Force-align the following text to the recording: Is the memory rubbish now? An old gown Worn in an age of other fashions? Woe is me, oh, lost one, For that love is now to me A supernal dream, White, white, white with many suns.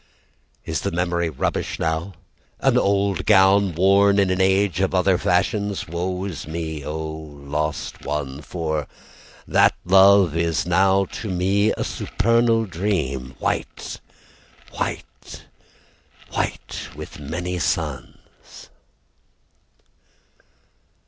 Is 0.65 0.81
the 0.81 0.89
memory 0.89 1.29
rubbish 1.29 1.77
now? 1.77 2.13
An 2.59 2.75
old 2.75 3.23
gown 3.27 3.75
Worn 3.75 4.17
in 4.17 4.31
an 4.31 4.41
age 4.41 4.79
of 4.79 4.95
other 4.95 5.15
fashions? 5.19 5.87
Woe 5.87 6.23
is 6.25 6.47
me, 6.47 6.83
oh, 6.83 6.97
lost 7.07 8.03
one, 8.03 8.41
For 8.41 8.87
that 9.47 9.75
love 9.85 10.35
is 10.35 10.65
now 10.65 11.05
to 11.05 11.29
me 11.29 11.71
A 11.77 11.83
supernal 11.83 12.65
dream, 12.65 13.35
White, 13.37 13.99
white, 14.71 15.45
white 16.31 16.87
with 16.95 17.19
many 17.19 17.59
suns. 17.59 18.69